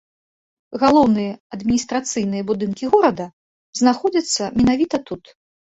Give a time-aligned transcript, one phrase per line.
[0.83, 3.25] Галоўныя адміністрацыйныя будынкі горада
[3.83, 5.23] знаходзяцца менавіта тут.